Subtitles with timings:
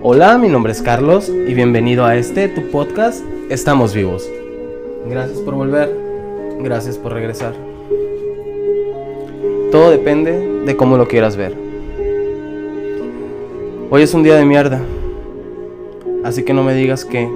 [0.00, 4.30] Hola, mi nombre es Carlos y bienvenido a este, tu podcast, Estamos vivos.
[5.10, 5.92] Gracias por volver,
[6.60, 7.52] gracias por regresar.
[9.72, 11.52] Todo depende de cómo lo quieras ver.
[13.90, 14.80] Hoy es un día de mierda,
[16.22, 17.28] así que no me digas que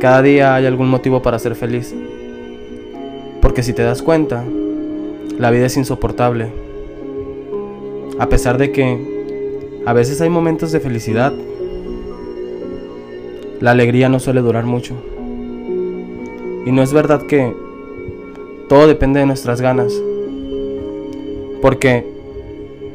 [0.00, 1.94] cada día hay algún motivo para ser feliz.
[3.42, 4.42] Porque si te das cuenta,
[5.38, 6.48] la vida es insoportable.
[8.18, 11.34] A pesar de que a veces hay momentos de felicidad,
[13.60, 14.94] la alegría no suele durar mucho.
[16.66, 17.54] Y no es verdad que
[18.68, 19.92] todo depende de nuestras ganas.
[21.62, 22.04] Porque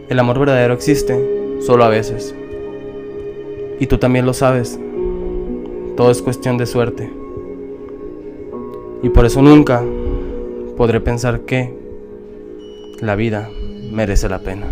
[0.10, 2.36] el amor verdadero existe solo a veces.
[3.80, 4.80] Y tú también lo sabes.
[5.96, 7.10] Todo es cuestión de suerte.
[9.04, 9.84] Y por eso nunca
[10.78, 11.74] podré pensar que
[13.00, 13.50] la vida
[13.92, 14.68] merece la pena.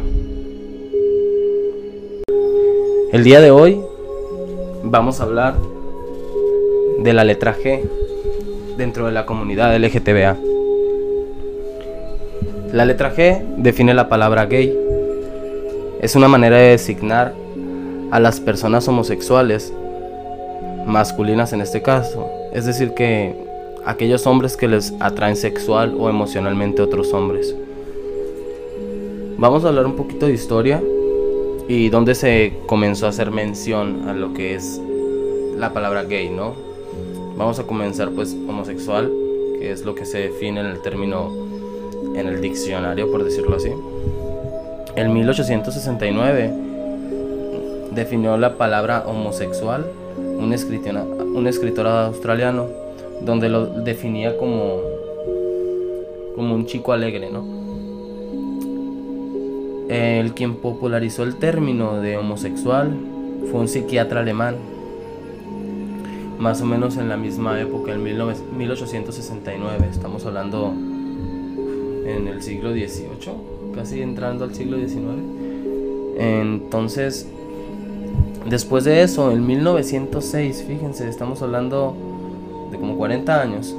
[3.11, 3.81] El día de hoy
[4.83, 5.56] vamos a hablar
[7.03, 7.81] de la letra G
[8.78, 10.38] dentro de la comunidad LGTBA.
[12.73, 14.78] La letra G define la palabra gay.
[16.02, 17.33] Es una manera de designar
[18.11, 19.73] a las personas homosexuales,
[20.86, 22.30] masculinas en este caso.
[22.53, 23.36] Es decir, que
[23.86, 27.56] aquellos hombres que les atraen sexual o emocionalmente a otros hombres.
[29.38, 30.81] Vamos a hablar un poquito de historia
[31.67, 34.81] y dónde se comenzó a hacer mención a lo que es
[35.58, 36.69] la palabra gay, ¿no?
[37.39, 39.09] Vamos a comenzar pues homosexual,
[39.57, 41.31] que es lo que se define en el término
[42.13, 43.69] en el diccionario, por decirlo así.
[44.97, 46.51] En 1869
[47.91, 49.85] definió la palabra homosexual
[50.17, 52.67] un escritor, australiano
[53.21, 54.81] donde lo definía como
[56.35, 57.45] como un chico alegre, ¿no?
[59.87, 62.91] El quien popularizó el término de homosexual
[63.49, 64.57] fue un psiquiatra alemán
[66.39, 69.88] más o menos en la misma época, en 1869.
[69.91, 75.22] Estamos hablando en el siglo XVIII, casi entrando al siglo XIX.
[76.17, 77.29] Entonces,
[78.49, 81.94] después de eso, en 1906, fíjense, estamos hablando
[82.72, 83.75] de como 40 años,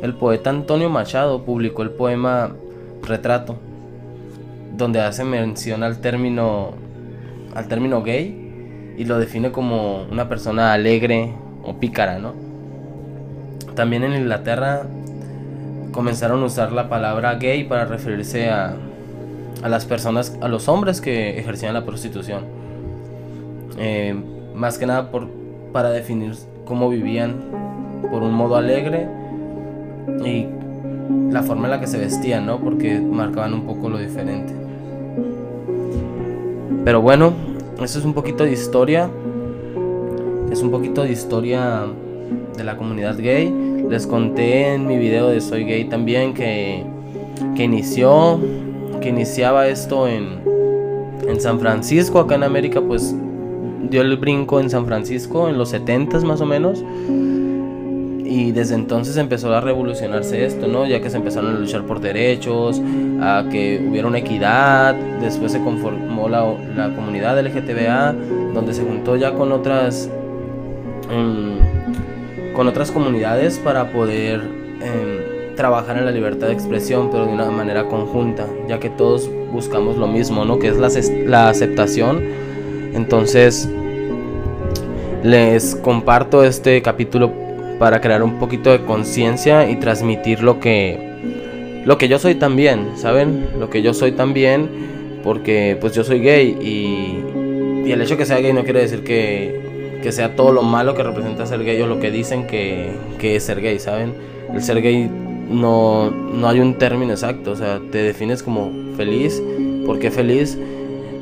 [0.00, 2.54] el poeta Antonio Machado publicó el poema
[3.02, 3.56] Retrato,
[4.76, 6.70] donde hace mención al término,
[7.54, 8.41] al término gay
[8.96, 11.32] y lo define como una persona alegre
[11.64, 12.34] o pícara, ¿no?
[13.74, 14.82] También en Inglaterra
[15.92, 18.74] comenzaron a usar la palabra gay para referirse a,
[19.62, 22.44] a las personas, a los hombres que ejercían la prostitución.
[23.78, 24.14] Eh,
[24.54, 25.28] más que nada por,
[25.72, 26.34] para definir
[26.66, 27.36] cómo vivían
[28.10, 29.08] por un modo alegre
[30.24, 30.46] y
[31.30, 32.58] la forma en la que se vestían, ¿no?
[32.58, 34.52] Porque marcaban un poco lo diferente.
[36.84, 37.32] Pero bueno,
[37.80, 39.10] esto es un poquito de historia.
[40.50, 41.86] Es un poquito de historia
[42.56, 43.52] de la comunidad gay.
[43.88, 46.84] Les conté en mi video de Soy Gay también que,
[47.56, 48.38] que inició,
[49.00, 50.40] que iniciaba esto en,
[51.26, 53.14] en San Francisco, acá en América, pues
[53.90, 56.82] dio el brinco en San Francisco en los 70 más o menos
[58.32, 60.86] y desde entonces empezó a revolucionarse esto, ¿no?
[60.86, 62.80] Ya que se empezaron a luchar por derechos,
[63.20, 66.42] a que hubiera una equidad, después se conformó la,
[66.74, 68.14] la comunidad LGTBA,
[68.54, 70.08] donde se juntó ya con otras,
[71.10, 77.34] em, con otras comunidades para poder em, trabajar en la libertad de expresión, pero de
[77.34, 80.58] una manera conjunta, ya que todos buscamos lo mismo, ¿no?
[80.58, 80.88] Que es la,
[81.26, 82.22] la aceptación.
[82.94, 83.68] Entonces,
[85.22, 87.41] les comparto este capítulo
[87.82, 91.00] para crear un poquito de conciencia y transmitir lo que
[91.84, 93.48] lo que yo soy también, ¿saben?
[93.58, 94.68] Lo que yo soy también
[95.24, 99.02] porque pues yo soy gay y, el hecho de que sea gay no quiere decir
[99.02, 99.60] que,
[100.00, 103.34] que, sea todo lo malo que representa ser gay o lo que dicen que, que
[103.34, 104.14] es ser gay, ¿saben?
[104.54, 105.10] El ser gay
[105.50, 109.42] no, no hay un término exacto, o sea, te defines como feliz.
[109.84, 110.56] ¿Por qué feliz?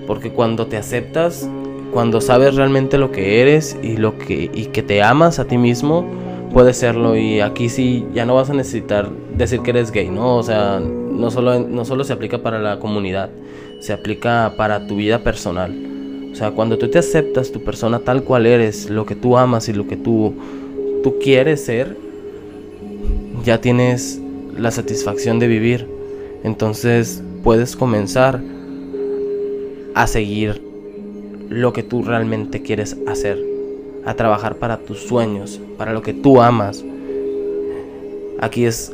[0.06, 1.49] Porque cuando te aceptas,
[1.91, 5.56] cuando sabes realmente lo que eres y lo que y que te amas a ti
[5.56, 6.05] mismo,
[6.52, 10.37] puede serlo y aquí sí ya no vas a necesitar decir que eres gay, ¿no?
[10.37, 13.31] O sea, no solo, no solo se aplica para la comunidad,
[13.81, 16.31] se aplica para tu vida personal.
[16.32, 19.69] O sea, cuando tú te aceptas tu persona tal cual eres, lo que tú amas
[19.69, 20.35] y lo que tú,
[21.02, 21.97] tú quieres ser,
[23.44, 24.20] ya tienes
[24.56, 25.87] la satisfacción de vivir.
[26.44, 28.41] Entonces puedes comenzar
[29.94, 30.62] a seguir
[31.49, 33.50] lo que tú realmente quieres hacer
[34.05, 36.85] a trabajar para tus sueños, para lo que tú amas.
[38.41, 38.93] Aquí es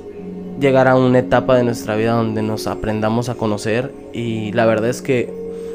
[0.60, 4.90] llegar a una etapa de nuestra vida donde nos aprendamos a conocer y la verdad
[4.90, 5.32] es que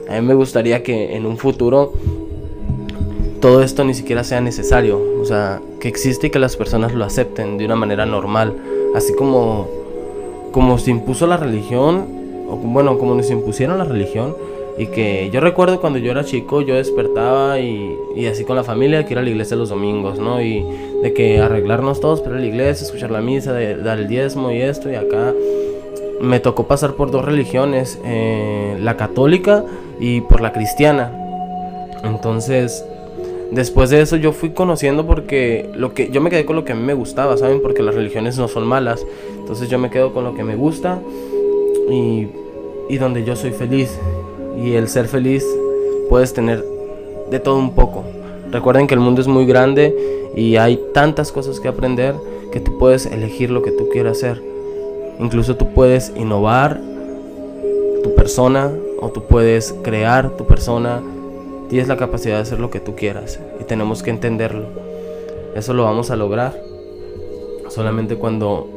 [0.10, 1.94] a mí me gustaría que en un futuro
[3.40, 7.06] todo esto ni siquiera sea necesario, o sea, que existe y que las personas lo
[7.06, 8.56] acepten de una manera normal,
[8.96, 9.82] así como
[10.52, 12.06] como se impuso la religión,
[12.50, 14.36] o bueno, como nos impusieron la religión,
[14.78, 18.64] y que yo recuerdo cuando yo era chico, yo despertaba y, y, así con la
[18.64, 20.42] familia, que ir a la iglesia los domingos, ¿no?
[20.42, 20.66] Y
[21.04, 24.08] de que arreglarnos todos para ir a la iglesia, escuchar la misa, de, dar el
[24.08, 25.34] diezmo y esto, y acá
[26.22, 29.66] me tocó pasar por dos religiones, eh, la católica
[30.00, 31.12] y por la cristiana.
[32.04, 32.86] Entonces,
[33.52, 36.72] después de eso yo fui conociendo porque lo que yo me quedé con lo que
[36.72, 37.62] a mí me gustaba, ¿saben?
[37.62, 39.06] Porque las religiones no son malas.
[39.38, 41.00] Entonces yo me quedo con lo que me gusta
[41.90, 42.28] y,
[42.90, 44.00] y donde yo soy feliz.
[44.58, 45.46] Y el ser feliz
[46.10, 46.66] puedes tener
[47.30, 48.04] de todo un poco.
[48.52, 49.96] Recuerden que el mundo es muy grande
[50.36, 52.16] y hay tantas cosas que aprender
[52.52, 54.42] que tú puedes elegir lo que tú quieras hacer.
[55.20, 56.80] Incluso tú puedes innovar
[58.04, 61.02] tu persona o tú puedes crear tu persona.
[61.70, 64.66] Tienes la capacidad de hacer lo que tú quieras y tenemos que entenderlo.
[65.56, 66.62] Eso lo vamos a lograr
[67.70, 68.68] solamente cuando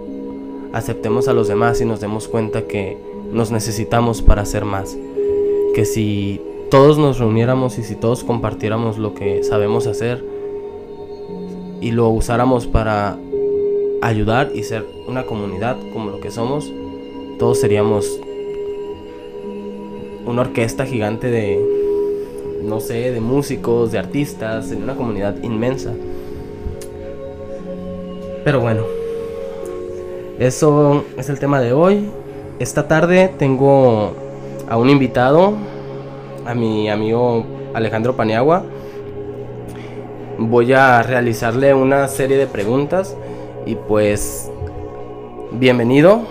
[0.72, 2.96] aceptemos a los demás y nos demos cuenta que
[3.32, 4.96] nos necesitamos para hacer más.
[5.74, 6.40] Que si
[6.70, 10.24] todos nos reuniéramos y si todos compartiéramos lo que sabemos hacer
[11.80, 13.18] y lo usáramos para
[14.00, 16.72] ayudar y ser una comunidad como lo que somos,
[17.38, 18.20] todos seríamos
[20.26, 21.60] una orquesta gigante de,
[22.62, 25.92] no sé, de músicos, de artistas, en una comunidad inmensa.
[28.44, 28.82] Pero bueno,
[30.38, 32.08] eso es el tema de hoy.
[32.58, 34.12] Esta tarde tengo
[34.74, 35.52] a un invitado,
[36.44, 38.64] a mi amigo Alejandro Paniagua.
[40.36, 43.16] Voy a realizarle una serie de preguntas
[43.66, 44.50] y pues
[45.52, 46.22] bienvenido.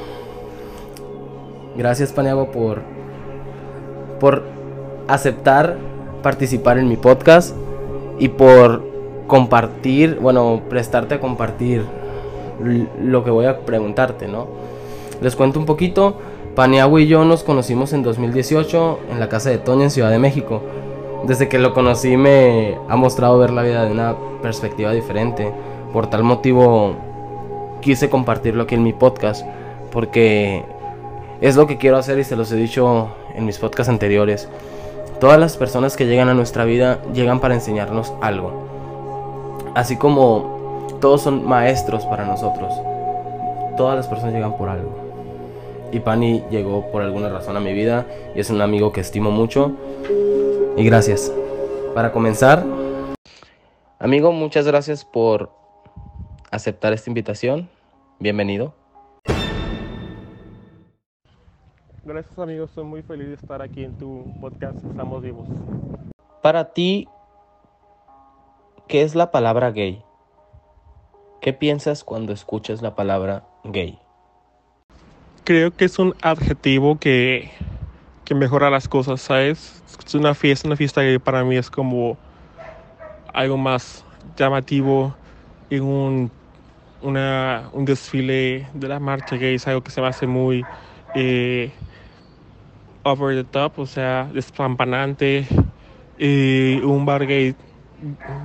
[1.77, 2.81] Gracias Paniagua por
[4.19, 4.43] por
[5.07, 5.77] aceptar
[6.21, 7.55] participar en mi podcast
[8.19, 8.83] y por
[9.25, 11.85] compartir, bueno, prestarte a compartir
[13.01, 14.47] lo que voy a preguntarte, ¿no?
[15.21, 16.17] Les cuento un poquito.
[16.55, 20.19] Paniagua y yo nos conocimos en 2018 en la casa de Toño en Ciudad de
[20.19, 20.61] México.
[21.25, 25.51] Desde que lo conocí me ha mostrado ver la vida de una perspectiva diferente.
[25.91, 26.95] Por tal motivo
[27.81, 29.43] quise compartirlo aquí en mi podcast
[29.91, 30.63] porque
[31.41, 34.47] es lo que quiero hacer y se los he dicho en mis podcasts anteriores.
[35.19, 38.67] Todas las personas que llegan a nuestra vida llegan para enseñarnos algo.
[39.73, 42.71] Así como todos son maestros para nosotros.
[43.75, 45.02] Todas las personas llegan por algo.
[45.93, 49.29] Y Pani llegó por alguna razón a mi vida y es un amigo que estimo
[49.29, 49.73] mucho.
[50.75, 51.31] Y gracias.
[51.93, 52.65] Para comenzar,
[53.99, 55.51] amigo, muchas gracias por
[56.49, 57.69] aceptar esta invitación.
[58.19, 58.73] Bienvenido.
[62.03, 65.47] Gracias amigos, estoy muy feliz de estar aquí en tu podcast Estamos Vivos.
[66.41, 67.07] Para ti,
[68.87, 70.03] ¿qué es la palabra gay?
[71.39, 74.02] ¿Qué piensas cuando escuchas la palabra gay?
[75.45, 77.51] Creo que es un adjetivo que,
[78.23, 79.83] que mejora las cosas, ¿sabes?
[80.05, 82.17] Es una fiesta, una fiesta gay para mí es como
[83.33, 84.05] algo más
[84.35, 85.17] llamativo
[85.69, 86.31] y un
[87.01, 90.67] una, un desfile de la marcha gay es algo que se me hace muy
[91.13, 91.73] eh,
[93.03, 95.47] over the top, o sea, despampanante.
[96.17, 97.55] Y un bar gay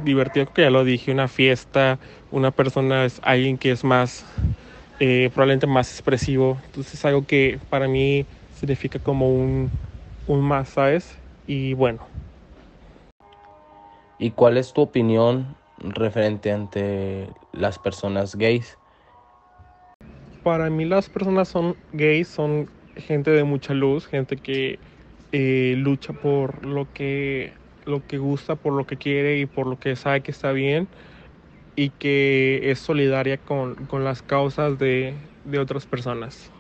[0.05, 2.01] divertido, que ya lo dije, una fiesta,
[2.31, 4.25] una persona es alguien que es más,
[5.01, 6.59] eh, probablemente más expresivo.
[6.67, 9.71] Entonces es algo que para mí significa como un,
[10.27, 11.17] un más, ¿sabes?
[11.47, 12.07] Y bueno.
[14.19, 18.79] ¿Y cuál es tu opinión referente ante las personas gays?
[20.43, 24.81] Para mí las personas son gays, son gente de mucha luz, gente que
[25.33, 29.79] eh, lucha por lo que, lo que gusta, por lo que quiere y por lo
[29.79, 30.89] que sabe que está bien
[31.79, 36.51] y que es solidaria con, con las causas de, de otras personas.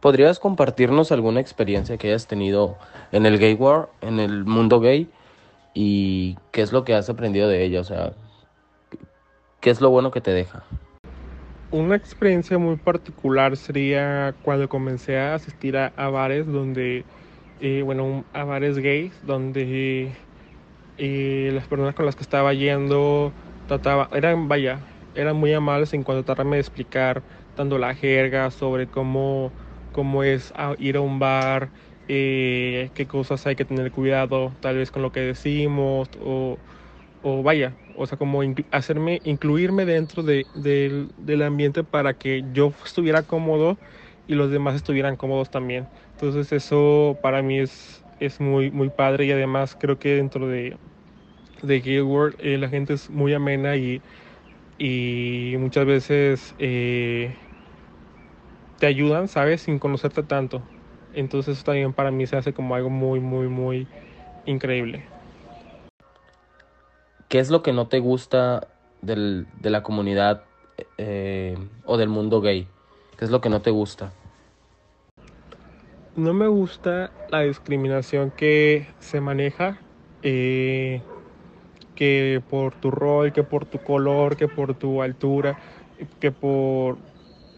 [0.00, 2.76] ¿Podrías compartirnos alguna experiencia que hayas tenido
[3.10, 5.08] en el gay world, en el mundo gay?
[5.72, 7.80] ¿Y qué es lo que has aprendido de ella?
[7.80, 8.12] O sea,
[9.62, 10.62] ¿Qué es lo bueno que te deja?
[11.70, 17.04] Una experiencia muy particular sería cuando comencé a asistir a, bares donde,
[17.62, 20.12] eh, bueno, a bares gays, donde
[20.98, 23.32] eh, las personas con las que estaba yendo
[23.78, 27.24] trataba, eran, vaya, eran muy amables en cuanto a tratarme de explicar,
[27.56, 29.54] dando la jerga sobre cómo,
[29.92, 31.72] cómo es ir a un bar,
[32.08, 36.60] eh, qué cosas hay que tener cuidado, tal vez con lo que decimos, o,
[37.20, 43.24] o vaya, o sea, como hacerme, incluirme dentro de, del ambiente para que yo estuviera
[43.26, 43.78] cómodo
[44.26, 45.90] y los demás estuvieran cómodos también.
[46.12, 50.78] Entonces eso para mí es, es muy, muy padre y además creo que dentro de,
[51.62, 54.02] de Gay World, eh, la gente es muy amena y,
[54.78, 57.34] y muchas veces eh,
[58.78, 59.62] te ayudan, ¿sabes?
[59.62, 60.62] Sin conocerte tanto.
[61.14, 63.86] Entonces eso también para mí se hace como algo muy, muy, muy
[64.46, 65.04] increíble.
[67.28, 68.66] ¿Qué es lo que no te gusta
[69.02, 70.42] del, de la comunidad
[70.98, 72.66] eh, o del mundo gay?
[73.16, 74.12] ¿Qué es lo que no te gusta?
[76.16, 79.78] No me gusta la discriminación que se maneja,
[80.22, 81.02] eh,
[82.00, 85.58] que por tu rol, que por tu color, que por tu altura,
[86.20, 87.02] que por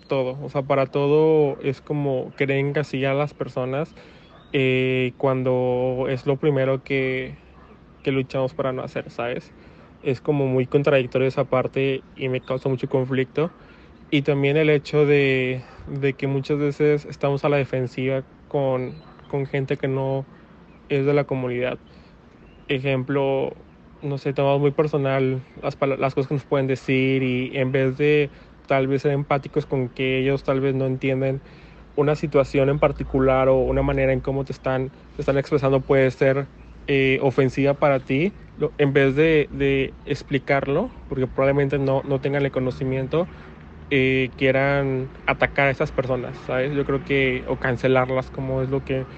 [0.08, 0.40] todo.
[0.42, 3.94] O sea, para todo es como querer encasillar a las personas
[4.52, 7.40] eh, cuando es lo primero que,
[8.02, 9.54] que luchamos para no hacer, ¿sabes?
[10.00, 13.54] Es como muy contradictorio esa parte y me causa mucho conflicto.
[14.10, 19.46] Y también el hecho de, de que muchas veces estamos a la defensiva con, con
[19.46, 20.28] gente que no
[20.88, 21.80] es de la comunidad.
[22.68, 23.66] Ejemplo,
[24.02, 27.96] no sé, tomamos muy personal las, las cosas que nos pueden decir y en vez
[27.98, 28.32] de
[28.66, 31.42] tal vez ser empáticos con que ellos tal vez no entienden
[31.94, 36.10] una situación en particular o una manera en cómo te están, te están expresando puede
[36.10, 36.48] ser
[36.86, 38.34] eh, ofensiva para ti,
[38.78, 43.28] en vez de, de, explicarlo, porque probablemente no, no tengan el conocimiento,
[43.90, 46.74] eh, quieran atacar a esas personas, ¿sabes?
[46.74, 49.08] Yo creo que, o cancelarlas, como es lo que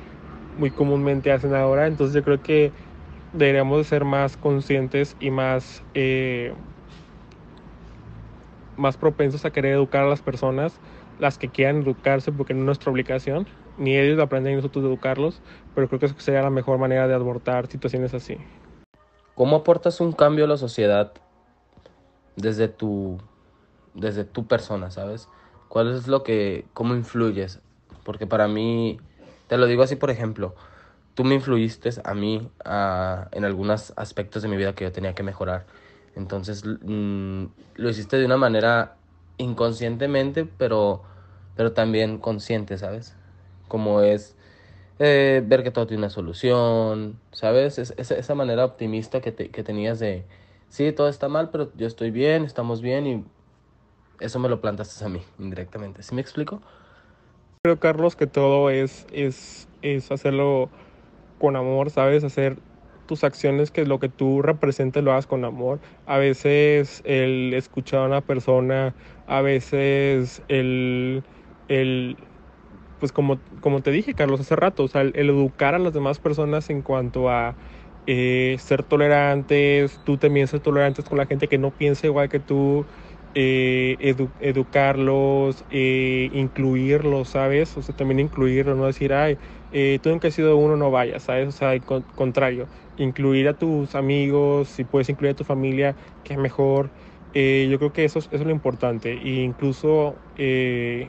[0.55, 1.87] muy comúnmente hacen ahora.
[1.87, 2.75] Entonces yo creo que
[3.35, 6.55] deberíamos ser más conscientes y más, eh,
[8.77, 10.81] más propensos a querer educar a las personas,
[11.19, 15.43] las que quieran educarse, porque no es nuestra obligación, ni ellos aprenden nosotros educarlos,
[15.75, 18.39] pero creo que eso sería la mejor manera de abordar situaciones así.
[19.35, 21.13] ¿Cómo aportas un cambio a la sociedad
[22.37, 23.19] desde tu
[23.95, 25.29] desde tu persona, ¿sabes?
[25.69, 27.61] ¿Cuál es lo que, cómo influyes?
[28.05, 28.99] Porque para mí,
[29.47, 30.55] te lo digo así, por ejemplo,
[31.15, 35.23] tú me influiste a mí en algunos aspectos de mi vida que yo tenía que
[35.23, 35.67] mejorar.
[36.17, 37.45] Entonces, mm,
[37.77, 38.97] lo hiciste de una manera
[39.39, 41.03] inconscientemente, pero,
[41.57, 43.17] pero también consciente, ¿sabes?
[43.69, 44.37] Como es
[44.99, 47.79] eh, ver que todo tiene una solución, ¿sabes?
[47.79, 50.25] Es, esa manera optimista que, que tenías de,
[50.69, 53.25] sí, todo está mal, pero yo estoy bien, estamos bien y
[54.21, 56.03] eso me lo plantaste a mí indirectamente.
[56.03, 56.61] ¿Sí me explico?
[57.63, 60.71] Creo, Carlos, que todo es, es, es hacerlo
[61.45, 62.25] con amor, ¿sabes?
[62.25, 62.63] Hacer
[63.07, 65.81] tus acciones, que lo que tú representes lo hagas con amor.
[66.07, 68.97] A veces el escuchar a una persona,
[69.27, 71.25] a veces el,
[71.69, 72.17] el
[72.99, 76.19] pues como, como te dije, Carlos, hace rato, o sea, el, educar a las demás
[76.21, 77.57] personas en cuanto a
[78.07, 82.41] eh, ser tolerantes, tú también ser tolerantes con la gente que no piensa igual que
[82.41, 82.87] tú,
[83.35, 83.97] eh,
[84.39, 87.77] educarlos, eh, incluirlos, ¿sabes?
[87.77, 89.39] O sea, también incluirlos, no decir, ay,
[89.75, 91.49] eh, tú sido uno, no vayas, ¿sabes?
[91.49, 96.35] O sea, al contrario, incluir a tus amigos, si puedes incluir a tu familia, que
[96.35, 96.93] es mejor.
[97.71, 99.13] yo creo que eso, es lo importante.
[99.15, 100.23] E incluso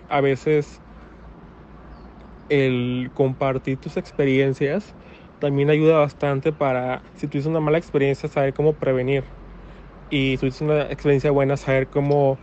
[0.09, 0.81] a veces
[2.47, 4.95] el compartir tus experiencias
[5.39, 9.25] también ayuda bastante para, si tuviste una mala experiencia, saber cómo prevenir
[10.09, 12.39] y tuviste una experiencia buena, saber cómo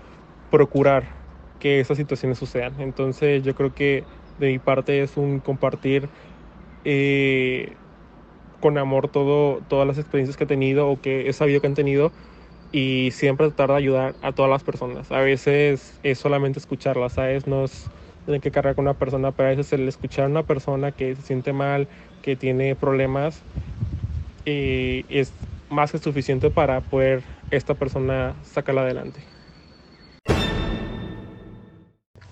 [0.51, 1.17] procurar
[1.59, 2.81] que esas situaciones sucedan.
[2.81, 4.09] Entonces yo creo que
[4.39, 6.11] de mi parte es un compartir
[6.85, 7.79] eh,
[8.61, 11.75] con amor todo, todas las experiencias que he tenido o que he sabido que han
[11.75, 12.13] tenido
[12.73, 15.13] y siempre tratar de ayudar a todas las personas.
[15.13, 17.47] A veces es solamente escucharlas, ¿sabes?
[17.47, 17.93] No es
[18.25, 21.17] tener que cargar con una persona, pero a veces el escuchar a una persona que
[21.17, 21.89] se siente mal,
[22.23, 23.47] que tiene problemas,
[24.45, 25.37] eh, es
[25.69, 29.32] más que suficiente para poder esta persona sacarla adelante.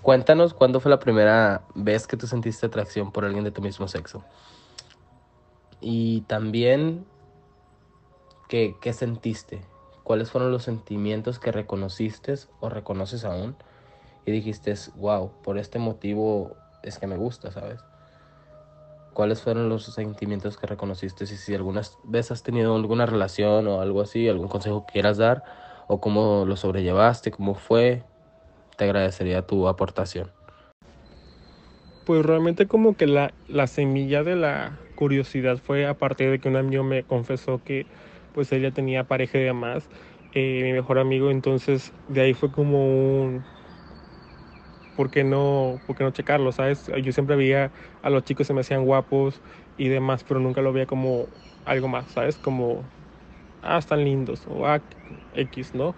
[0.01, 3.87] Cuéntanos cuándo fue la primera vez que tú sentiste atracción por alguien de tu mismo
[3.87, 4.23] sexo.
[5.79, 7.05] Y también,
[8.49, 9.61] ¿qué, qué sentiste?
[10.03, 13.55] ¿Cuáles fueron los sentimientos que reconociste o reconoces aún?
[14.25, 17.79] Y dijiste, wow, por este motivo es que me gusta, ¿sabes?
[19.13, 21.25] ¿Cuáles fueron los sentimientos que reconociste?
[21.25, 25.17] Y si alguna vez has tenido alguna relación o algo así, algún consejo que quieras
[25.17, 25.43] dar,
[25.87, 28.03] o cómo lo sobrellevaste, cómo fue,
[28.77, 30.31] te agradecería tu aportación.
[32.03, 36.49] Pues realmente como que la, la semilla de la curiosidad fue a partir de que
[36.49, 37.87] un amigo me confesó que
[38.33, 39.89] pues ella tenía pareja y demás,
[40.31, 43.45] eh, mi mejor amigo, entonces de ahí fue como un
[44.95, 46.51] ¿por qué no, por no checarlo?
[46.51, 46.91] ¿Sabes?
[47.03, 49.41] Yo siempre veía a los chicos se me hacían guapos
[49.77, 51.29] y demás, pero nunca lo veía como
[51.65, 52.37] algo más, ¿sabes?
[52.39, 52.89] Como,
[53.61, 54.83] ah, están lindos o ah,
[55.33, 55.97] X, ¿no?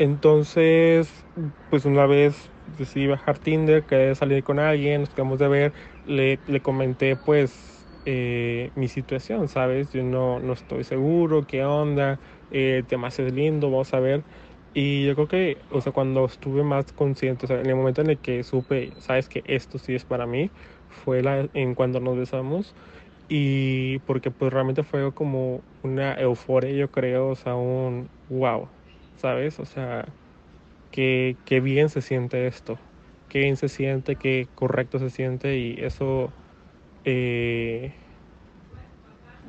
[0.00, 1.26] Entonces,
[1.68, 5.74] pues una vez decidí bajar Tinder, quería salir con alguien, nos quedamos de ver,
[6.04, 9.90] le, le comenté pues eh, mi situación, ¿sabes?
[9.90, 14.24] Yo no, no estoy seguro, qué onda, eh, tema es lindo, vamos a ver.
[14.72, 18.00] Y yo creo que, o sea, cuando estuve más consciente, o sea, en el momento
[18.02, 20.52] en el que supe, sabes que esto sí es para mí,
[20.88, 22.74] fue la, en cuando nos besamos.
[23.28, 28.70] Y porque pues realmente fue como una euforia, yo creo, o sea, un wow,
[29.18, 29.60] ¿sabes?
[29.60, 30.16] O sea,
[30.90, 32.80] que, que bien se siente esto,
[33.28, 36.34] que bien se siente, que correcto se siente y eso
[37.04, 37.94] eh,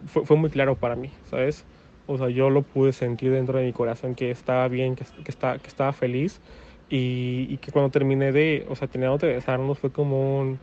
[0.07, 1.67] fue, fue, muy claro para mí, ¿sabes?
[2.05, 5.31] O sea, yo lo pude sentir dentro de mi corazón que estaba bien, que, que,
[5.31, 6.41] estaba, que estaba feliz
[6.89, 10.61] y, y, que cuando terminé de, o sea, terminamos de besarnos fue como un,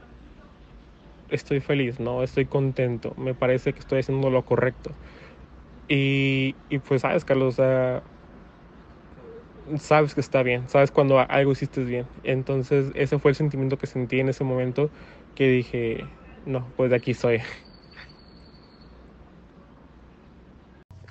[1.29, 2.23] estoy feliz, ¿no?
[2.23, 4.99] Estoy contento, me parece que estoy haciendo lo correcto.
[5.89, 7.55] Y, y pues, ¿sabes, Carlos?
[7.55, 8.05] O sea,
[9.79, 12.07] sabes que está bien, sabes cuando algo hiciste bien.
[12.23, 14.91] Entonces, ese fue el sentimiento que sentí en ese momento
[15.35, 16.07] que dije,
[16.45, 17.41] no, pues de aquí soy.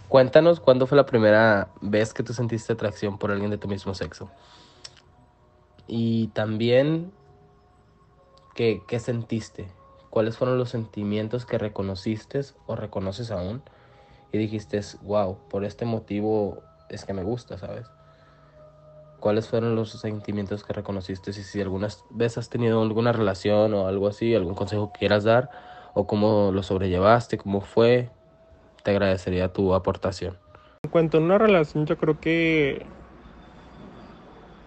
[0.08, 3.94] Cuéntanos cuándo fue la primera vez que tú sentiste atracción por alguien de tu mismo
[3.94, 4.30] sexo.
[5.88, 7.12] Y también,
[8.56, 9.68] ¿qué, qué sentiste?
[10.10, 13.62] ¿Cuáles fueron los sentimientos que reconociste o reconoces aún?
[14.32, 17.88] Y dijiste, wow, por este motivo es que me gusta, ¿sabes?
[19.26, 21.32] ¿Cuáles fueron los sentimientos que reconociste?
[21.32, 25.24] Y si alguna vez has tenido alguna relación o algo así, algún consejo que quieras
[25.24, 25.50] dar,
[25.96, 28.12] o cómo lo sobrellevaste, cómo fue,
[28.84, 30.38] te agradecería tu aportación.
[30.84, 32.86] En cuanto a una relación, yo creo que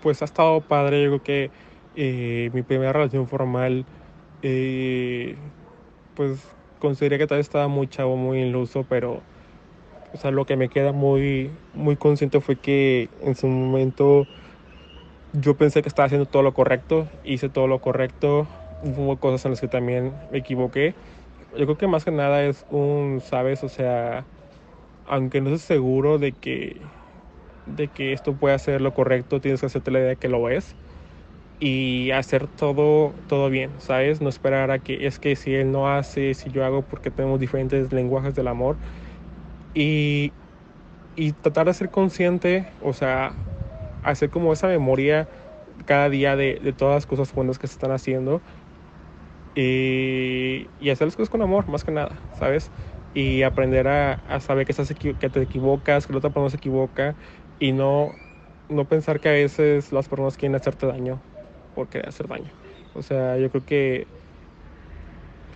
[0.03, 1.05] pues ha estado padre.
[1.05, 1.51] Yo creo que
[1.95, 3.87] eh, mi primera relación formal,
[4.43, 5.37] eh,
[6.17, 6.45] pues
[6.81, 9.23] consideré que vez estaba muy chavo, muy iluso, pero
[10.13, 14.27] o sea, lo que me queda muy, muy consciente fue que en su momento
[15.41, 18.49] yo pensé que estaba haciendo todo lo correcto, hice todo lo correcto,
[18.81, 20.97] hubo cosas en las que también me equivoqué
[21.53, 24.29] yo creo que más que nada es un, sabes, o sea,
[25.05, 26.93] aunque no estés seguro de que,
[27.67, 30.49] de que esto puede ser lo correcto, tienes que hacerte la idea de que lo
[30.51, 30.77] es
[31.61, 34.21] y hacer todo, todo bien, ¿sabes?
[34.21, 37.41] No esperar a que es que si él no hace, si yo hago, porque tenemos
[37.41, 38.81] diferentes lenguajes del amor.
[39.75, 40.35] Y,
[41.17, 43.48] y tratar de ser consciente, o sea,
[44.11, 45.29] hacer como esa memoria
[45.85, 48.41] cada día de, de todas las cosas buenas que se están haciendo
[49.61, 52.71] y, hacer las cosas con amor, más que nada, ¿sabes?
[53.15, 57.17] Y aprender a, saber que, estás que te equivocas, que la otra persona se equivoca
[57.59, 58.13] y no,
[58.69, 61.21] no pensar que a veces las personas quieren hacerte daño
[61.75, 62.51] por querer hacer daño.
[62.95, 64.07] O sea, yo creo que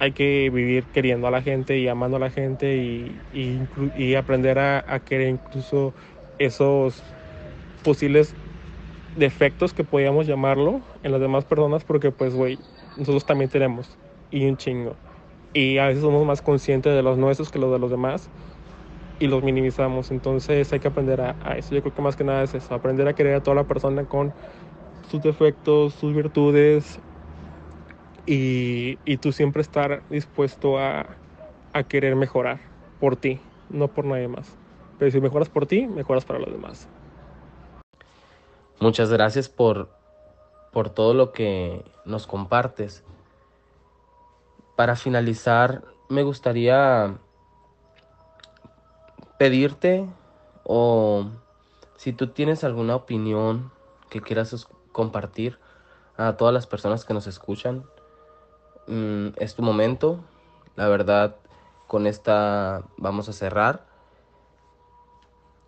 [0.00, 3.60] hay que vivir queriendo a la gente y amando a la gente y, y,
[3.96, 5.94] y aprender a, a, querer incluso
[6.40, 7.00] esos
[7.84, 8.34] posibles
[9.16, 12.58] defectos que podríamos llamarlo en las demás personas porque pues, güey,
[12.96, 13.98] nosotros también tenemos
[14.30, 14.96] y un chingo.
[15.54, 18.30] Y a veces somos más conscientes de los nuestros que los de los demás
[19.18, 20.10] y los minimizamos.
[20.10, 21.74] Entonces hay que aprender a, a, eso.
[21.74, 24.04] Yo creo que más que nada es eso, aprender a querer a toda la persona
[24.06, 24.32] con
[25.02, 27.00] sus defectos, sus virtudes
[28.26, 31.18] y, y tú siempre estar dispuesto a,
[31.72, 32.60] a querer mejorar
[32.98, 34.58] por ti, no por nadie más.
[34.98, 36.88] Pero si mejoras por ti, mejoras para los demás.
[38.82, 39.90] Muchas gracias por
[40.72, 43.04] por todo lo que nos compartes.
[44.74, 47.16] Para finalizar, me gustaría
[49.38, 50.04] pedirte
[50.64, 51.26] o
[51.94, 53.70] si tú tienes alguna opinión
[54.10, 55.60] que quieras compartir
[56.16, 57.84] a todas las personas que nos escuchan,
[58.88, 60.18] mm, es tu momento.
[60.74, 61.36] La verdad,
[61.86, 63.86] con esta vamos a cerrar.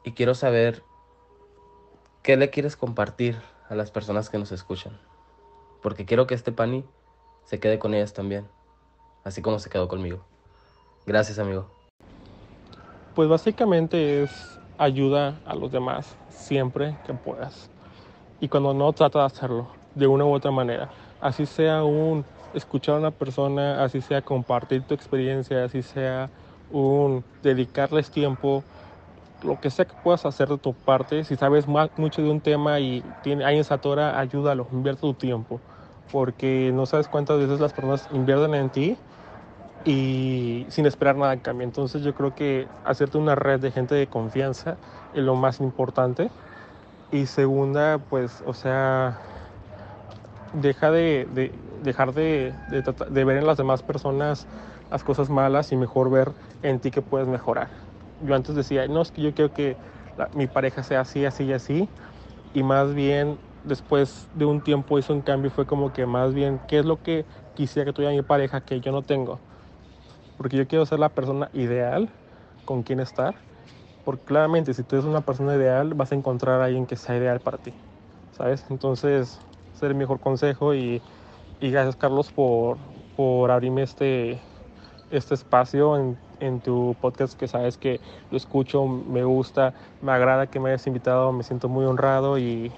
[0.03, 0.83] Y quiero saber
[2.25, 3.37] qué le quieres compartir
[3.69, 4.99] a las personas que nos escuchan.
[5.83, 6.83] Porque quiero que este pani
[7.45, 8.49] se quede con ellas también,
[9.25, 10.25] así como se quedó conmigo.
[11.07, 11.71] Gracias, amigo.
[13.15, 17.69] Pues básicamente es ayuda a los demás siempre que puedas.
[18.41, 20.89] Y cuando no, trata de hacerlo de una u otra manera.
[21.21, 26.31] Así sea un escuchar a una persona, así sea compartir tu experiencia, así sea
[26.73, 28.65] un dedicarles tiempo
[29.45, 32.41] lo que sea que puedas hacer de tu parte, si sabes más, mucho de un
[32.43, 35.63] tema y tiene, alguien se atora, ayúdalo, invierte tu tiempo,
[36.11, 38.99] porque no sabes cuántas veces las personas invierten en ti
[39.85, 41.65] y sin esperar nada en cambio.
[41.67, 44.81] Entonces yo creo que hacerte una red de gente de confianza
[45.13, 46.33] es lo más importante.
[47.11, 49.23] Y segunda, pues, o sea,
[50.53, 54.49] deja de, de dejar de, de, de ver en las demás personas
[54.91, 57.84] las cosas malas y mejor ver en ti que puedes mejorar
[58.25, 59.79] yo antes decía, no, es que yo quiero que
[60.17, 61.91] la, mi pareja sea así, así y así.
[62.53, 66.61] Y más bien, después de un tiempo hizo un cambio, fue como que más bien,
[66.69, 69.43] ¿qué es lo que quisiera que tuviera mi pareja que yo no tengo?
[70.37, 72.11] porque yo quiero ser la persona ideal
[72.65, 73.37] con quien estar,
[74.05, 77.17] porque claramente si tú eres una persona ideal vas a encontrar a alguien que sea
[77.17, 77.75] ideal para ti,
[78.33, 78.67] ¿sabes?
[78.71, 79.41] Entonces,
[79.73, 81.03] ser el mejor consejo y,
[81.61, 82.79] y gracias Carlos por,
[83.17, 84.43] por abrirme este,
[85.11, 90.47] este espacio en, en tu podcast que sabes que lo escucho, me gusta, me agrada
[90.47, 92.71] que me hayas invitado, me siento muy honrado y,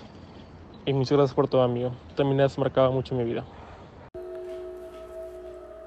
[0.85, 1.92] y muchas gracias por todo, amigo.
[2.14, 3.44] También has marcado mucho mi vida.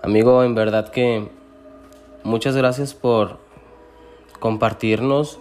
[0.03, 1.29] Amigo, en verdad que
[2.23, 3.37] muchas gracias por
[4.39, 5.39] compartirnos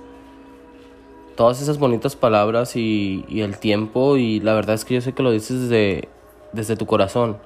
[1.37, 5.13] todas esas bonitas palabras y, y, el tiempo y la verdad es que yo sé
[5.13, 6.09] que lo dices desde,
[6.53, 7.37] desde tu corazón.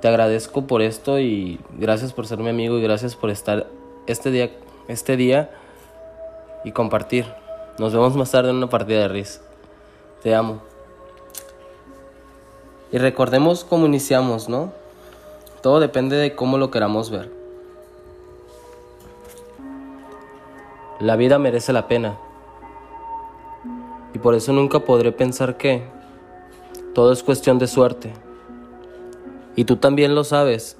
[0.00, 3.68] Te agradezco por esto y gracias por ser mi amigo y gracias por estar
[4.10, 4.50] este día,
[4.88, 5.50] este día
[6.64, 7.26] y compartir.
[7.78, 9.40] Nos vemos más tarde en una partida de RIS.
[10.22, 10.60] Te amo.
[12.92, 14.72] Y recordemos cómo iniciamos, ¿no?
[15.62, 17.30] Todo depende de cómo lo queramos ver.
[20.98, 22.18] La vida merece la pena.
[24.12, 25.82] Y por eso nunca podré pensar que
[26.94, 28.12] todo es cuestión de suerte.
[29.56, 30.76] Y tú también lo sabes.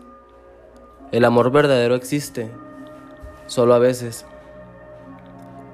[1.13, 2.51] El amor verdadero existe,
[3.51, 4.25] solo a veces.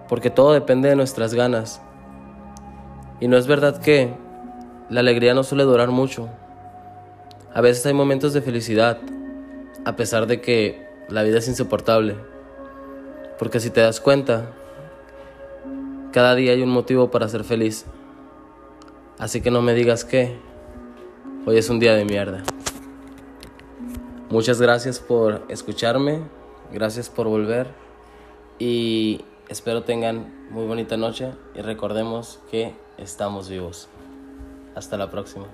[0.09, 1.81] Porque todo depende de nuestras ganas.
[3.21, 4.15] Y no es verdad que
[4.89, 6.29] la alegría no suele durar mucho.
[7.53, 8.99] A veces hay momentos de felicidad,
[9.85, 12.17] a pesar de que la vida es insoportable.
[13.39, 14.53] Porque si te das cuenta,
[16.13, 17.85] cada día hay un motivo para ser feliz.
[19.19, 20.39] Así que no me digas que
[21.45, 22.43] hoy es un día de mierda.
[24.31, 26.23] Muchas gracias por escucharme,
[26.73, 27.69] Gracias por volver
[28.59, 33.89] y espero tengan muy bonita noche y recordemos que estamos vivos.
[34.75, 35.47] Hasta la próxima.